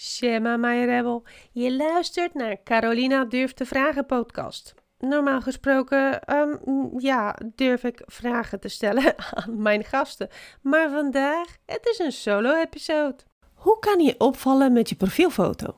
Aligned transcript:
Shema 0.00 0.56
my 0.56 0.84
rebel. 0.84 1.22
Je 1.52 1.76
luistert 1.76 2.34
naar 2.34 2.62
Carolina 2.64 3.24
Durft 3.24 3.56
te 3.56 3.66
Vragen 3.66 4.06
podcast. 4.06 4.74
Normaal 4.98 5.40
gesproken, 5.40 6.24
ehm, 6.24 6.56
ja, 6.98 7.38
durf 7.54 7.84
ik 7.84 8.02
vragen 8.06 8.60
te 8.60 8.68
stellen 8.68 9.14
aan 9.34 9.62
mijn 9.62 9.84
gasten. 9.84 10.28
Maar 10.62 10.90
vandaag, 10.90 11.56
het 11.66 11.86
is 11.86 11.98
een 11.98 12.12
solo-episode. 12.12 13.16
Hoe 13.54 13.78
kan 13.78 14.00
je 14.00 14.14
opvallen 14.18 14.72
met 14.72 14.88
je 14.88 14.94
profielfoto? 14.94 15.76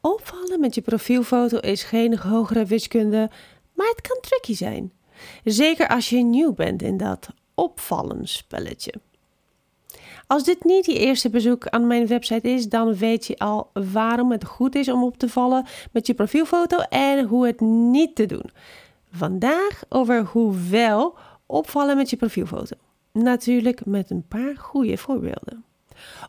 Opvallen 0.00 0.60
met 0.60 0.74
je 0.74 0.82
profielfoto 0.82 1.58
is 1.58 1.82
geen 1.82 2.18
hogere 2.18 2.64
wiskunde, 2.64 3.30
maar 3.74 3.88
het 3.88 4.00
kan 4.00 4.18
tricky 4.20 4.54
zijn. 4.54 4.92
Zeker 5.44 5.88
als 5.88 6.08
je 6.08 6.22
nieuw 6.22 6.52
bent 6.52 6.82
in 6.82 6.96
dat 6.96 7.28
opvallen 7.54 8.28
spelletje. 8.28 8.92
Als 10.26 10.44
dit 10.44 10.64
niet 10.64 10.86
je 10.86 10.98
eerste 10.98 11.30
bezoek 11.30 11.68
aan 11.68 11.86
mijn 11.86 12.06
website 12.06 12.48
is, 12.48 12.68
dan 12.68 12.94
weet 12.94 13.26
je 13.26 13.38
al 13.38 13.70
waarom 13.92 14.30
het 14.30 14.44
goed 14.44 14.74
is 14.74 14.88
om 14.88 15.04
op 15.04 15.18
te 15.18 15.28
vallen 15.28 15.66
met 15.92 16.06
je 16.06 16.14
profielfoto 16.14 16.78
en 16.78 17.26
hoe 17.26 17.46
het 17.46 17.60
niet 17.60 18.14
te 18.14 18.26
doen. 18.26 18.50
Vandaag 19.10 19.82
over 19.88 20.24
hoe 20.24 20.54
wel 20.70 21.14
opvallen 21.46 21.96
met 21.96 22.10
je 22.10 22.16
profielfoto. 22.16 22.76
Natuurlijk 23.12 23.84
met 23.84 24.10
een 24.10 24.24
paar 24.28 24.56
goede 24.56 24.96
voorbeelden. 24.96 25.64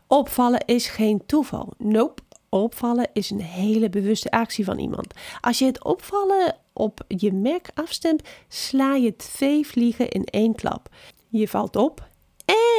Opvallen 0.07 0.65
is 0.65 0.87
geen 0.87 1.25
toeval. 1.25 1.73
Nope. 1.77 2.21
Opvallen 2.49 3.09
is 3.13 3.29
een 3.29 3.41
hele 3.41 3.89
bewuste 3.89 4.31
actie 4.31 4.65
van 4.65 4.79
iemand. 4.79 5.13
Als 5.41 5.59
je 5.59 5.65
het 5.65 5.83
opvallen 5.83 6.55
op 6.73 6.99
je 7.07 7.33
merk 7.33 7.69
afstemt, 7.73 8.21
sla 8.47 8.95
je 8.95 9.15
twee 9.15 9.67
vliegen 9.67 10.09
in 10.09 10.23
één 10.25 10.55
klap. 10.55 10.89
Je 11.29 11.47
valt 11.47 11.75
op 11.75 12.07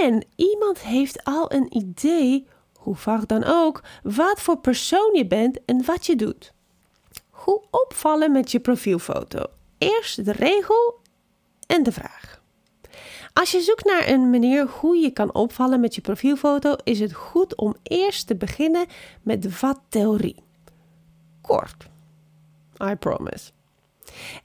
en 0.02 0.24
iemand 0.36 0.78
heeft 0.80 1.24
al 1.24 1.52
een 1.52 1.76
idee, 1.76 2.46
hoe 2.78 2.96
vaag 2.96 3.26
dan 3.26 3.44
ook, 3.44 3.82
wat 4.02 4.40
voor 4.40 4.58
persoon 4.58 5.10
je 5.14 5.26
bent 5.26 5.64
en 5.64 5.84
wat 5.84 6.06
je 6.06 6.16
doet. 6.16 6.52
Hoe 7.30 7.62
opvallen 7.70 8.32
met 8.32 8.50
je 8.50 8.60
profielfoto? 8.60 9.42
Eerst 9.78 10.24
de 10.24 10.32
regel 10.32 11.00
en 11.66 11.82
de 11.82 11.92
vraag. 11.92 12.40
Als 13.32 13.50
je 13.50 13.60
zoekt 13.60 13.84
naar 13.84 14.08
een 14.08 14.30
manier 14.30 14.66
hoe 14.66 14.96
je 14.96 15.10
kan 15.10 15.34
opvallen 15.34 15.80
met 15.80 15.94
je 15.94 16.00
profielfoto, 16.00 16.76
is 16.84 17.00
het 17.00 17.12
goed 17.12 17.56
om 17.56 17.76
eerst 17.82 18.26
te 18.26 18.36
beginnen 18.36 18.86
met 19.22 19.60
wat 19.60 19.80
theorie. 19.88 20.42
Kort. 21.40 21.86
I 22.82 22.94
promise. 22.94 23.50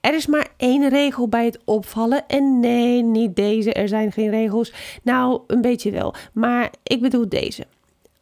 Er 0.02 0.14
is 0.14 0.28
maar 0.28 0.48
één 0.58 0.90
regel 0.90 1.28
bij 1.28 1.46
het 1.46 1.60
opvallen. 1.66 2.28
En 2.28 2.60
nee, 2.60 3.02
niet 3.02 3.36
deze. 3.36 3.74
Er 3.74 3.88
zijn 3.88 4.12
geen 4.12 4.30
regels. 4.30 4.74
Nou, 5.04 5.42
een 5.48 5.62
beetje 5.62 5.92
wel. 5.92 6.14
Maar 6.34 6.72
ik 6.84 7.02
bedoel 7.02 7.30
deze. 7.30 7.66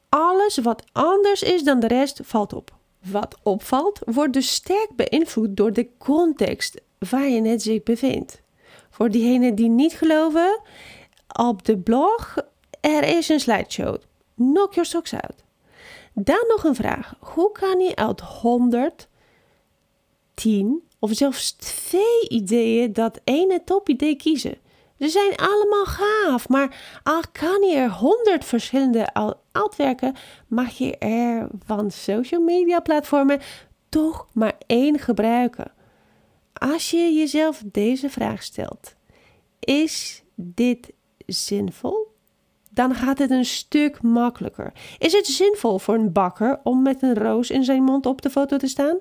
Alles 0.10 0.58
wat 0.58 0.84
anders 0.92 1.42
is 1.42 1.64
dan 1.64 1.80
de 1.80 1.88
rest 1.88 2.20
valt 2.24 2.54
op. 2.54 2.76
Wat 3.12 3.38
opvalt, 3.44 4.00
wordt 4.06 4.34
dus 4.34 4.54
sterk 4.54 4.90
beïnvloed 4.96 5.58
door 5.58 5.74
de 5.74 5.88
context 5.98 6.82
waar 7.10 7.30
je 7.30 7.60
zich 7.60 7.84
bevindt. 7.84 8.42
Voor 8.90 9.10
diegenen 9.10 9.56
die 9.56 9.70
niet 9.70 9.94
geloven, 9.94 10.60
op 11.38 11.66
de 11.66 11.78
blog 11.78 12.36
er 12.82 13.04
is 13.04 13.30
een 13.30 13.40
slideshow. 13.40 13.96
Knock 14.36 14.74
your 14.74 14.90
socks 14.90 15.14
out. 15.14 15.44
Dan 16.14 16.44
nog 16.48 16.64
een 16.64 16.76
vraag. 16.76 17.14
Hoe 17.20 17.52
kan 17.52 17.80
je 17.80 17.96
uit 17.96 18.22
100 18.22 19.08
10 20.34 20.82
of 21.02 21.12
zelfs 21.14 21.52
twee 21.52 22.28
ideeën 22.28 22.94
dat 22.94 23.22
ene 23.24 23.62
topidee 23.64 24.16
kiezen. 24.16 24.58
Ze 25.00 25.10
zijn 25.10 25.36
allemaal 25.36 25.86
gaaf, 25.86 26.50
maar 26.50 27.00
al 27.04 27.22
kan 27.32 27.62
je 27.62 27.76
er 27.76 27.92
honderd 27.92 28.46
verschillende 28.46 29.14
uitwerken, 29.52 30.16
mag 30.48 30.78
je 30.78 30.98
er 30.98 31.48
van 31.66 31.92
social 31.92 32.42
media 32.42 32.80
platformen 32.80 33.40
toch 33.90 34.28
maar 34.34 34.58
één 34.68 35.00
gebruiken. 35.00 35.72
Als 36.54 36.92
je 36.92 37.14
jezelf 37.14 37.64
deze 37.66 38.10
vraag 38.10 38.44
stelt: 38.44 38.96
is 39.60 40.24
dit 40.36 40.92
zinvol? 41.26 42.10
Dan 42.70 42.96
gaat 42.96 43.18
het 43.18 43.32
een 43.32 43.46
stuk 43.46 44.02
makkelijker. 44.02 44.74
Is 44.98 45.14
het 45.14 45.28
zinvol 45.28 45.80
voor 45.80 45.96
een 45.96 46.12
bakker 46.12 46.60
om 46.64 46.82
met 46.82 47.02
een 47.02 47.16
roos 47.16 47.50
in 47.50 47.64
zijn 47.64 47.84
mond 47.84 48.06
op 48.06 48.22
de 48.22 48.30
foto 48.30 48.58
te 48.58 48.68
staan? 48.68 48.98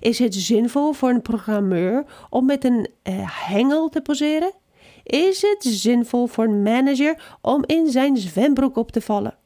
Is 0.00 0.18
het 0.18 0.34
zinvol 0.34 0.92
voor 0.92 1.08
een 1.08 1.22
programmeur 1.22 2.04
om 2.30 2.46
met 2.46 2.64
een 2.64 2.88
uh, 3.02 3.14
hengel 3.48 3.88
te 3.88 4.00
poseren? 4.00 4.52
Is 5.02 5.42
het 5.42 5.64
zinvol 5.64 6.26
voor 6.26 6.44
een 6.44 6.62
manager 6.62 7.36
om 7.40 7.64
in 7.66 7.90
zijn 7.90 8.16
zwembroek 8.16 8.76
op 8.76 8.90
te 8.90 9.00
vallen? 9.00 9.36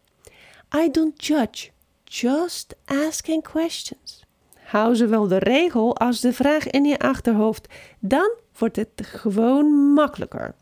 I 0.76 0.90
don't 0.90 1.26
judge, 1.26 1.70
just 2.04 2.76
asking 2.84 3.42
questions. 3.42 4.24
Hou 4.64 4.96
zowel 4.96 5.28
de 5.28 5.38
regel 5.38 5.96
als 5.96 6.20
de 6.20 6.32
vraag 6.32 6.66
in 6.66 6.84
je 6.84 6.98
achterhoofd, 6.98 7.68
dan 8.00 8.30
wordt 8.58 8.76
het 8.76 8.90
gewoon 8.94 9.66
makkelijker. 9.92 10.54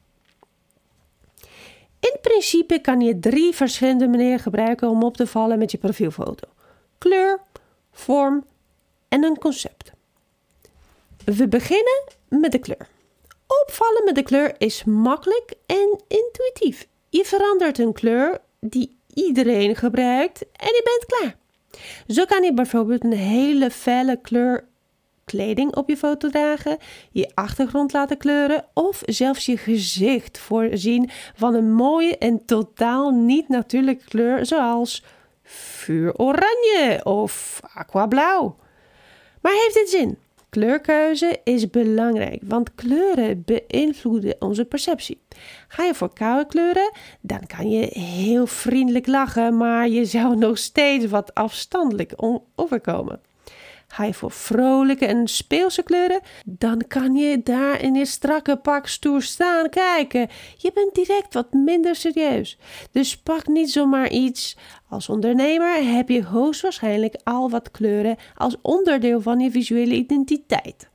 In 2.01 2.17
principe 2.21 2.79
kan 2.79 3.01
je 3.01 3.19
drie 3.19 3.55
verschillende 3.55 4.09
manieren 4.09 4.39
gebruiken 4.39 4.89
om 4.89 5.03
op 5.03 5.17
te 5.17 5.27
vallen 5.27 5.59
met 5.59 5.71
je 5.71 5.79
profielfoto: 5.79 6.49
kleur, 6.99 7.41
vorm 7.93 8.45
en 9.14 9.25
een 9.25 9.38
concept. 9.38 9.92
We 11.25 11.48
beginnen 11.48 12.02
met 12.28 12.52
de 12.52 12.58
kleur. 12.58 12.88
Opvallen 13.62 14.04
met 14.04 14.14
de 14.14 14.22
kleur 14.22 14.54
is 14.58 14.84
makkelijk 14.84 15.54
en 15.66 16.00
intuïtief. 16.08 16.86
Je 17.08 17.25
verandert 17.25 17.78
een 17.78 17.92
kleur 17.92 18.41
die 18.60 18.97
iedereen 19.14 19.76
gebruikt 19.76 20.42
en 20.42 20.66
je 20.66 20.82
bent 20.84 21.06
klaar. 21.06 21.36
Zo 22.06 22.25
kan 22.25 22.42
je 22.42 22.54
bijvoorbeeld 22.54 23.04
een 23.04 23.12
hele 23.12 23.70
felle 23.70 24.19
kleur 24.22 24.64
kleding 25.25 25.76
op 25.76 25.88
je 25.88 25.96
foto 25.96 26.28
dragen, 26.28 26.78
je 27.10 27.31
achtergrond 27.34 27.92
laten 27.92 28.16
kleuren 28.16 28.64
of 28.72 29.02
zelfs 29.04 29.46
je 29.46 29.56
gezicht 29.56 30.38
voorzien 30.38 31.10
van 31.34 31.54
een 31.54 31.72
mooie 31.72 32.19
en 32.19 32.44
totaal 32.44 33.10
niet 33.10 33.48
natuurlijke 33.48 34.04
kleur 34.04 34.46
zoals 34.46 35.04
vuuroranje 35.42 37.00
of 37.04 37.60
aquablauw. 37.75 38.56
Maar 39.44 39.53
heeft 39.53 39.75
dit 39.75 39.91
zin? 39.91 40.19
Kleurkeuze 40.50 41.41
is 41.44 41.71
belangrijk, 41.71 42.41
want 42.44 42.75
kleuren 42.75 43.44
beïnvloeden 43.44 44.37
onze 44.38 44.65
perceptie. 44.65 45.19
Ga 45.69 45.84
je 45.84 45.94
voor 45.94 46.12
koude 46.12 46.47
kleuren, 46.47 46.93
dan 47.21 47.47
kan 47.56 47.71
je 47.71 47.87
heel 48.00 48.47
vriendelijk 48.47 49.06
lachen, 49.06 49.56
maar 49.56 49.88
je 49.88 50.05
zou 50.05 50.37
nog 50.47 50.59
steeds 50.59 51.06
wat 51.06 51.34
afstandelijk 51.34 52.12
overkomen. 52.55 53.21
Ga 53.89 54.05
je 54.05 54.15
voor 54.15 54.31
vrolijke 54.31 55.06
en 55.06 55.28
speelse 55.28 55.83
kleuren, 55.83 56.21
dan 56.45 56.84
kan 56.89 57.15
je 57.15 57.43
daar 57.43 57.83
in 57.83 57.95
je 57.95 58.05
strakke 58.05 58.56
pak 58.56 58.87
stoer 58.87 59.22
staan 59.22 59.69
kijken. 59.69 60.28
Je 60.56 60.71
bent 60.75 60.95
direct 60.95 61.34
wat 61.34 61.53
minder 61.53 61.97
serieus. 61.97 62.59
Dus 62.91 63.19
pak 63.19 63.47
niet 63.47 63.71
zomaar 63.71 64.11
iets. 64.11 64.56
Als 64.89 65.09
ondernemer 65.09 65.94
heb 65.94 66.09
je 66.09 66.25
hoogstwaarschijnlijk 66.25 67.17
al 67.23 67.50
wat 67.50 67.71
kleuren 67.71 68.17
als 68.34 68.56
onderdeel 68.62 69.21
van 69.21 69.41
je 69.41 69.50
visuele 69.50 69.94
identiteit. 69.94 70.89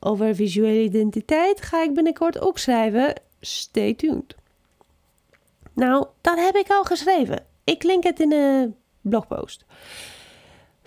Over 0.00 0.34
visuele 0.34 0.82
identiteit 0.82 1.62
ga 1.62 1.82
ik 1.82 1.94
binnenkort 1.94 2.40
ook 2.40 2.58
schrijven. 2.58 3.20
Stay 3.40 3.94
tuned. 3.94 4.34
Nou, 5.74 6.06
dat 6.20 6.38
heb 6.38 6.56
ik 6.56 6.68
al 6.68 6.84
geschreven. 6.84 7.44
Ik 7.64 7.82
link 7.82 8.02
het 8.04 8.20
in 8.20 8.32
een 8.32 8.76
blogpost. 9.00 9.64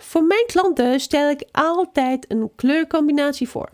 Voor 0.02 0.24
mijn 0.24 0.46
klanten 0.46 1.00
stel 1.00 1.30
ik 1.30 1.48
altijd 1.52 2.24
een 2.28 2.50
kleurcombinatie 2.56 3.48
voor. 3.48 3.68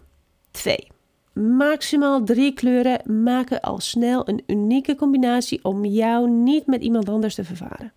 2. 0.50 0.88
Maximaal 1.32 2.25
drie 2.25 2.53
kleuren 2.53 3.22
maken 3.25 3.60
al 3.60 3.81
snel 3.81 4.28
een 4.28 4.42
unieke 4.47 4.94
combinatie 4.94 5.64
om 5.64 5.84
jou 5.84 6.31
niet 6.31 6.66
met 6.66 6.82
iemand 6.82 7.09
anders 7.09 7.34
te 7.34 7.44
vervaren. 7.44 7.92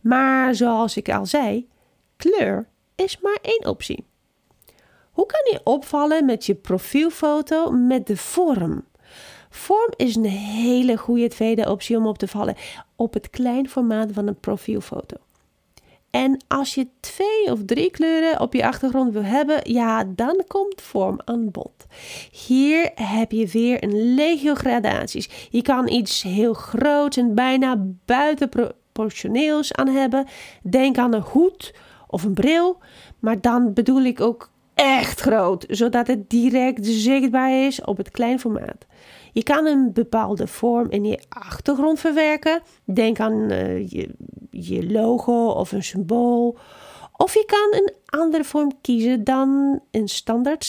Maar 0.00 0.54
zoals 0.54 0.96
ik 0.96 1.08
al 1.08 1.26
zei, 1.26 1.68
kleur 2.16 2.68
is 2.94 3.20
maar 3.20 3.38
één 3.42 3.66
optie. 3.66 4.04
Hoe 5.10 5.26
kan 5.26 5.52
je 5.52 5.60
opvallen 5.64 6.24
met 6.24 6.46
je 6.46 6.54
profielfoto 6.54 7.70
met 7.70 8.06
de 8.06 8.16
vorm? 8.16 8.84
Vorm 9.50 9.92
is 9.96 10.16
een 10.16 10.24
hele 10.24 10.96
goede 10.96 11.28
tweede 11.28 11.70
optie 11.70 11.96
om 11.96 12.06
op 12.06 12.18
te 12.18 12.28
vallen 12.28 12.56
op 12.96 13.14
het 13.14 13.30
klein 13.30 13.68
formaat 13.68 14.12
van 14.12 14.26
een 14.26 14.40
profielfoto. 14.40 15.16
En 16.16 16.36
als 16.48 16.74
je 16.74 16.86
twee 17.00 17.52
of 17.52 17.64
drie 17.64 17.90
kleuren 17.90 18.40
op 18.40 18.52
je 18.52 18.66
achtergrond 18.66 19.12
wil 19.12 19.22
hebben, 19.22 19.60
ja, 19.62 20.04
dan 20.04 20.44
komt 20.46 20.82
vorm 20.82 21.20
aan 21.24 21.50
bod. 21.50 21.86
Hier 22.30 22.90
heb 22.94 23.32
je 23.32 23.46
weer 23.46 23.82
een 23.82 24.14
legio 24.14 24.54
gradaties. 24.54 25.48
Je 25.50 25.62
kan 25.62 25.88
iets 25.88 26.22
heel 26.22 26.54
groots 26.54 27.16
en 27.16 27.34
bijna 27.34 27.84
buitenproportioneels 28.04 29.74
aan 29.74 29.88
hebben. 29.88 30.26
Denk 30.62 30.98
aan 30.98 31.14
een 31.14 31.20
hoed 31.20 31.74
of 32.06 32.22
een 32.22 32.34
bril, 32.34 32.78
maar 33.18 33.40
dan 33.40 33.72
bedoel 33.72 34.02
ik 34.02 34.20
ook 34.20 34.50
echt 34.74 35.20
groot, 35.20 35.64
zodat 35.68 36.06
het 36.06 36.30
direct 36.30 36.86
zichtbaar 36.86 37.66
is 37.66 37.80
op 37.82 37.96
het 37.96 38.10
klein 38.10 38.40
formaat. 38.40 38.86
Je 39.32 39.42
kan 39.42 39.66
een 39.66 39.92
bepaalde 39.92 40.46
vorm 40.46 40.90
in 40.90 41.04
je 41.04 41.18
achtergrond 41.28 42.00
verwerken. 42.00 42.62
Denk 42.84 43.20
aan 43.20 43.52
uh, 43.52 43.88
je, 43.88 44.08
je 44.60 44.92
logo 44.92 45.48
of 45.48 45.72
een 45.72 45.82
symbool. 45.82 46.58
Of 47.16 47.34
je 47.34 47.44
kan 47.44 47.80
een 47.80 47.92
andere 48.20 48.44
vorm 48.44 48.80
kiezen 48.80 49.24
dan 49.24 49.80
een 49.90 50.08
standaard 50.08 50.64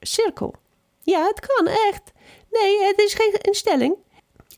cirkel. 0.00 0.54
Ja, 1.02 1.26
het 1.26 1.40
kan 1.40 1.66
echt. 1.66 2.12
Nee, 2.50 2.86
het 2.86 2.98
is 2.98 3.14
geen 3.14 3.40
instelling. 3.40 3.96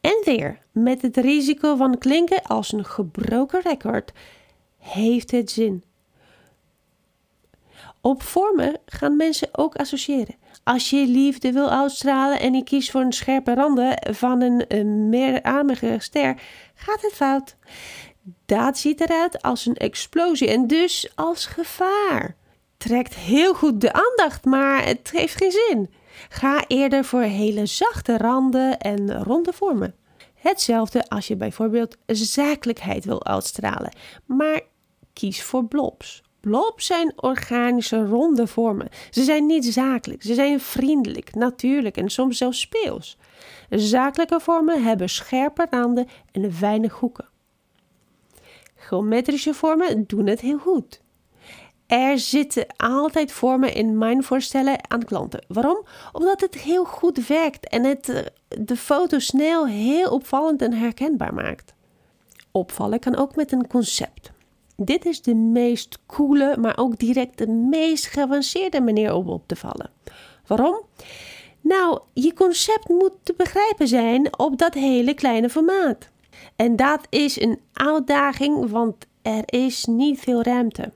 En 0.00 0.20
weer, 0.24 0.58
met 0.72 1.02
het 1.02 1.16
risico 1.16 1.76
van 1.76 1.98
klinken 1.98 2.42
als 2.42 2.72
een 2.72 2.84
gebroken 2.84 3.60
record, 3.62 4.12
heeft 4.78 5.30
het 5.30 5.50
zin. 5.50 5.84
Op 8.00 8.22
vormen 8.22 8.76
gaan 8.86 9.16
mensen 9.16 9.48
ook 9.52 9.76
associëren. 9.76 10.34
Als 10.64 10.90
je 10.90 11.06
liefde 11.06 11.52
wil 11.52 11.70
uitstralen 11.70 12.40
en 12.40 12.54
je 12.54 12.64
kiest 12.64 12.90
voor 12.90 13.00
een 13.00 13.12
scherpe 13.12 13.54
randen 13.54 14.14
van 14.14 14.40
een, 14.40 15.08
meerarmige 15.08 15.96
ster, 15.98 16.40
gaat 16.74 17.02
het 17.02 17.12
fout. 17.12 17.56
Dat 18.46 18.78
ziet 18.78 19.00
eruit 19.00 19.42
als 19.42 19.66
een 19.66 19.76
explosie 19.76 20.48
en 20.48 20.66
dus 20.66 21.12
als 21.14 21.46
gevaar. 21.46 22.36
Trekt 22.76 23.14
heel 23.14 23.54
goed 23.54 23.80
de 23.80 23.92
aandacht, 23.92 24.44
maar 24.44 24.84
het 24.84 25.10
heeft 25.10 25.36
geen 25.36 25.50
zin. 25.50 25.90
Ga 26.28 26.64
eerder 26.66 27.04
voor 27.04 27.20
hele 27.20 27.66
zachte 27.66 28.18
randen 28.18 28.78
en 28.78 29.22
ronde 29.22 29.52
vormen. 29.52 29.94
Hetzelfde 30.34 31.08
als 31.08 31.26
je 31.26 31.36
bijvoorbeeld 31.36 31.96
zakelijkheid 32.06 33.04
wil 33.04 33.24
uitstralen, 33.24 33.96
maar 34.24 34.60
kies 35.12 35.42
voor 35.42 35.64
blobs. 35.64 36.22
Blobs 36.40 36.86
zijn 36.86 37.12
organische 37.16 38.06
ronde 38.06 38.46
vormen. 38.46 38.88
Ze 39.10 39.22
zijn 39.22 39.46
niet 39.46 39.64
zakelijk, 39.64 40.22
ze 40.22 40.34
zijn 40.34 40.60
vriendelijk, 40.60 41.34
natuurlijk 41.34 41.96
en 41.96 42.10
soms 42.10 42.38
zelfs 42.38 42.60
speels. 42.60 43.16
Zakelijke 43.70 44.40
vormen 44.40 44.82
hebben 44.82 45.08
scherpe 45.08 45.66
randen 45.70 46.08
en 46.32 46.60
weinig 46.60 46.92
hoeken. 46.92 47.32
Geometrische 48.86 49.54
vormen 49.54 50.04
doen 50.06 50.26
het 50.26 50.40
heel 50.40 50.58
goed. 50.58 51.00
Er 51.86 52.18
zitten 52.18 52.66
altijd 52.76 53.32
vormen 53.32 53.74
in 53.74 53.98
mijn 53.98 54.22
voorstellen 54.22 54.90
aan 54.90 55.04
klanten. 55.04 55.44
Waarom? 55.48 55.84
Omdat 56.12 56.40
het 56.40 56.54
heel 56.54 56.84
goed 56.84 57.26
werkt 57.26 57.68
en 57.68 57.84
het 57.84 58.08
eh, 58.08 58.22
de 58.60 58.76
foto 58.76 59.18
snel 59.18 59.66
heel 59.66 60.10
opvallend 60.10 60.62
en 60.62 60.72
herkenbaar 60.72 61.34
maakt. 61.34 61.74
Opvallen 62.50 62.98
kan 62.98 63.16
ook 63.16 63.36
met 63.36 63.52
een 63.52 63.66
concept. 63.66 64.32
Dit 64.76 65.06
is 65.06 65.22
de 65.22 65.34
meest 65.34 65.98
coole, 66.06 66.56
maar 66.56 66.78
ook 66.78 66.98
direct 66.98 67.38
de 67.38 67.48
meest 67.48 68.06
geavanceerde 68.06 68.80
manier 68.80 69.14
om 69.14 69.28
op 69.28 69.42
te 69.46 69.56
vallen. 69.56 69.90
Waarom? 70.46 70.80
Nou, 71.60 72.00
je 72.12 72.34
concept 72.34 72.88
moet 72.88 73.12
te 73.22 73.34
begrijpen 73.36 73.88
zijn 73.88 74.38
op 74.38 74.58
dat 74.58 74.74
hele 74.74 75.14
kleine 75.14 75.50
formaat. 75.50 76.12
En 76.56 76.76
dat 76.76 77.06
is 77.08 77.40
een 77.40 77.60
uitdaging, 77.72 78.70
want 78.70 79.06
er 79.22 79.42
is 79.46 79.84
niet 79.84 80.20
veel 80.20 80.42
ruimte. 80.42 80.92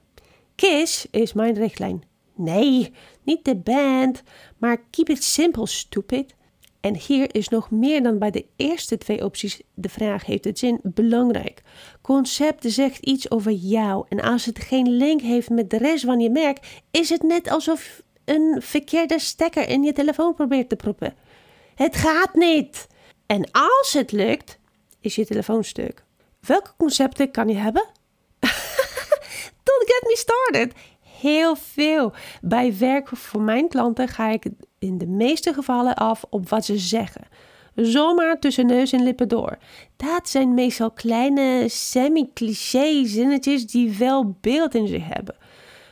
KISS 0.55 1.07
is 1.11 1.33
mijn 1.33 1.55
richtlijn. 1.55 2.03
Nee, 2.35 2.93
niet 3.23 3.45
de 3.45 3.57
band, 3.57 4.23
maar 4.59 4.77
keep 4.91 5.09
it 5.09 5.25
simple, 5.25 5.67
stupid. 5.67 6.35
En 6.81 6.97
hier 6.97 7.35
is 7.35 7.49
nog 7.49 7.71
meer 7.71 8.03
dan 8.03 8.19
bij 8.19 8.31
de 8.31 8.47
eerste 8.57 8.99
twee 8.99 9.25
opties 9.25 9.61
de 9.75 9.89
vraag: 9.89 10.25
heeft 10.25 10.45
het 10.45 10.59
zin 10.59 10.81
belangrijk? 10.83 11.63
Concept 12.03 12.65
zegt 12.73 13.07
iets 13.07 13.31
over 13.31 13.53
jou 13.53 14.05
en 14.09 14.21
als 14.21 14.45
het 14.45 14.59
geen 14.59 14.91
link 14.91 15.21
heeft 15.21 15.51
met 15.51 15.71
de 15.71 15.79
rest 15.79 16.05
van 16.05 16.21
je 16.21 16.31
merk, 16.31 16.81
is 16.91 17.09
het 17.09 17.23
net 17.23 17.51
alsof 17.51 18.03
een 18.25 18.63
verkeerde 18.63 19.19
stekker 19.19 19.69
in 19.69 19.83
je 19.83 19.93
telefoon 19.93 20.35
probeert 20.35 20.69
te 20.69 20.77
proppen. 20.77 21.15
Het 21.75 21.97
gaat 21.97 22.35
niet. 22.35 22.87
En 23.27 23.51
als 23.51 23.93
het 23.93 24.13
lukt, 24.13 24.59
is 25.01 25.15
je 25.15 25.27
telefoon 25.27 25.65
stuk. 25.65 26.05
Welke 26.41 26.71
concepten 26.77 27.31
kan 27.31 27.49
je 27.49 27.55
hebben? 27.55 27.87
Don't 29.69 29.85
get 29.85 30.03
me 30.03 30.17
started. 30.17 30.73
Heel 31.21 31.57
veel. 31.57 32.13
Bij 32.41 32.79
werk 32.79 33.09
voor 33.09 33.41
mijn 33.41 33.69
klanten 33.69 34.09
ga 34.09 34.29
ik 34.29 34.47
in 34.79 34.99
de 34.99 35.07
meeste 35.07 35.55
gevallen 35.55 35.95
af 35.95 36.25
op 36.31 36.49
wat 36.49 36.65
ze 36.65 36.79
zeggen. 36.79 37.27
Zomaar 37.75 38.39
tussen 38.39 38.67
neus 38.67 38.93
en 38.93 39.03
lippen 39.03 39.29
door. 39.29 39.59
Dat 39.97 40.29
zijn 40.29 40.55
meestal 40.55 40.91
kleine 40.91 41.65
semi-cliché 41.69 43.05
zinnetjes 43.05 43.67
die 43.67 43.97
wel 43.99 44.37
beeld 44.41 44.75
in 44.75 44.87
zich 44.87 45.03
hebben. 45.15 45.37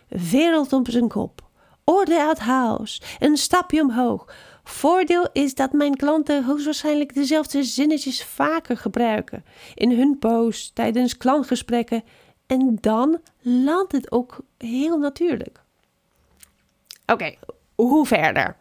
Wereld 0.09 0.73
op 0.73 0.91
zijn 0.91 1.09
kop. 1.09 1.44
Orde 1.85 2.20
uit 2.20 2.38
house. 2.38 3.00
Een 3.19 3.37
stapje 3.37 3.81
omhoog. 3.81 4.35
Voordeel 4.68 5.28
is 5.32 5.54
dat 5.54 5.72
mijn 5.72 5.96
klanten 5.96 6.44
hoogstwaarschijnlijk 6.44 7.14
dezelfde 7.14 7.62
zinnetjes 7.62 8.24
vaker 8.24 8.76
gebruiken. 8.76 9.44
In 9.74 9.90
hun 9.90 10.18
post, 10.18 10.74
tijdens 10.74 11.16
klantgesprekken. 11.16 12.04
En 12.46 12.78
dan 12.80 13.20
landt 13.40 13.92
het 13.92 14.12
ook 14.12 14.38
heel 14.58 14.98
natuurlijk. 14.98 15.60
Oké, 17.06 17.34
hoe 17.74 18.06
verder? 18.06 18.56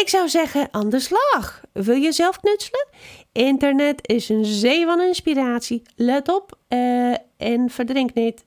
Ik 0.00 0.08
zou 0.08 0.28
zeggen 0.28 0.68
aan 0.70 0.88
de 0.88 1.00
slag. 1.00 1.60
Wil 1.72 1.94
je 1.94 2.12
zelf 2.12 2.40
knutselen? 2.40 2.88
Internet 3.32 4.08
is 4.08 4.28
een 4.28 4.44
zee 4.44 4.84
van 4.84 5.00
inspiratie. 5.00 5.82
Let 5.94 6.28
op 6.28 6.58
uh, 6.68 7.14
en 7.36 7.70
verdrink 7.70 8.14
niet. 8.14 8.44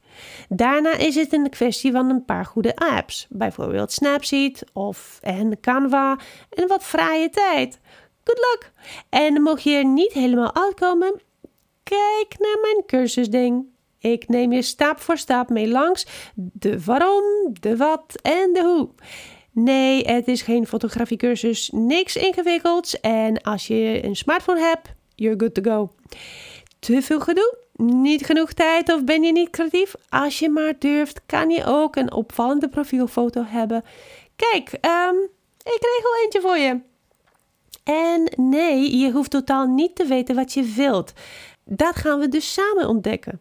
Daarna 0.49 0.97
is 0.97 1.15
het 1.15 1.33
een 1.33 1.49
kwestie 1.49 1.91
van 1.91 2.09
een 2.09 2.25
paar 2.25 2.45
goede 2.45 2.75
apps. 2.75 3.27
Bijvoorbeeld 3.29 3.91
Snapseed 3.91 4.63
of 4.73 5.19
en 5.21 5.59
Canva 5.59 6.17
en 6.49 6.67
wat 6.67 6.83
vrije 6.83 7.29
tijd. 7.29 7.79
Good 8.23 8.37
luck! 8.37 8.71
En 9.09 9.41
mocht 9.41 9.63
je 9.63 9.75
er 9.75 9.85
niet 9.85 10.13
helemaal 10.13 10.55
uitkomen, 10.55 11.21
kijk 11.83 12.35
naar 12.39 12.57
mijn 12.61 12.85
cursusding. 12.85 13.65
Ik 13.99 14.27
neem 14.27 14.51
je 14.51 14.61
stap 14.61 14.99
voor 14.99 15.17
stap 15.17 15.49
mee 15.49 15.67
langs 15.67 16.05
de 16.35 16.83
waarom, 16.83 17.23
de 17.59 17.77
wat 17.77 18.15
en 18.21 18.53
de 18.53 18.61
hoe. 18.63 18.89
Nee, 19.63 20.05
het 20.05 20.27
is 20.27 20.41
geen 20.41 20.67
fotografiecursus, 20.67 21.69
niks 21.73 22.15
ingewikkelds. 22.15 22.99
En 22.99 23.41
als 23.41 23.67
je 23.67 23.99
een 24.03 24.15
smartphone 24.15 24.59
hebt, 24.59 24.93
you're 25.15 25.39
good 25.39 25.53
to 25.53 25.61
go. 25.61 25.91
Te 26.79 27.01
veel 27.01 27.19
gedoe? 27.19 27.57
Niet 27.73 28.25
genoeg 28.25 28.53
tijd 28.53 28.93
of 28.93 29.03
ben 29.03 29.23
je 29.23 29.31
niet 29.31 29.49
creatief? 29.49 29.95
Als 30.09 30.39
je 30.39 30.49
maar 30.49 30.73
durft, 30.79 31.21
kan 31.25 31.49
je 31.49 31.65
ook 31.65 31.95
een 31.95 32.11
opvallende 32.11 32.69
profielfoto 32.69 33.43
hebben. 33.45 33.83
Kijk, 34.35 34.71
um, 34.71 35.29
ik 35.63 35.79
regel 35.79 36.23
eentje 36.23 36.41
voor 36.41 36.57
je. 36.57 36.79
En 37.83 38.31
nee, 38.35 38.97
je 38.97 39.11
hoeft 39.11 39.31
totaal 39.31 39.67
niet 39.67 39.95
te 39.95 40.05
weten 40.05 40.35
wat 40.35 40.53
je 40.53 40.73
wilt. 40.75 41.13
Dat 41.65 41.95
gaan 41.95 42.19
we 42.19 42.27
dus 42.27 42.53
samen 42.53 42.87
ontdekken. 42.87 43.39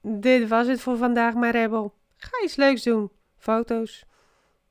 Dit 0.00 0.48
was 0.48 0.66
het 0.66 0.80
voor 0.80 0.96
vandaag, 0.96 1.34
mijn 1.34 1.52
rebel. 1.52 1.94
Ga 2.16 2.44
iets 2.44 2.56
leuks 2.56 2.82
doen. 2.82 3.10
Foto's, 3.38 4.04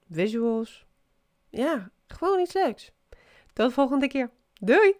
visuals. 0.09 0.85
Ja, 1.49 1.91
gewoon 2.07 2.39
iets 2.39 2.53
leuks. 2.53 2.91
Tot 3.53 3.67
de 3.67 3.73
volgende 3.73 4.07
keer. 4.07 4.29
Doei! 4.59 4.95